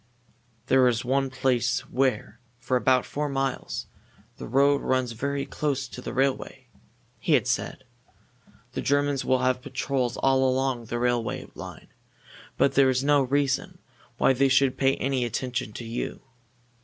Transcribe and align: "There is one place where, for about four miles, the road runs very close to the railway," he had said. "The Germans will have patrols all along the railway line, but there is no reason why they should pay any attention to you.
"There 0.65 0.87
is 0.87 1.05
one 1.05 1.29
place 1.29 1.81
where, 1.81 2.39
for 2.57 2.75
about 2.75 3.05
four 3.05 3.29
miles, 3.29 3.85
the 4.37 4.47
road 4.47 4.81
runs 4.81 5.11
very 5.11 5.45
close 5.45 5.87
to 5.89 6.01
the 6.01 6.11
railway," 6.11 6.69
he 7.19 7.33
had 7.33 7.45
said. 7.45 7.83
"The 8.71 8.81
Germans 8.81 9.23
will 9.23 9.43
have 9.45 9.61
patrols 9.61 10.17
all 10.17 10.43
along 10.43 10.85
the 10.85 10.97
railway 10.97 11.45
line, 11.53 11.89
but 12.57 12.73
there 12.73 12.89
is 12.89 13.03
no 13.03 13.21
reason 13.21 13.77
why 14.17 14.33
they 14.33 14.49
should 14.49 14.75
pay 14.75 14.95
any 14.95 15.23
attention 15.23 15.71
to 15.73 15.85
you. 15.85 16.23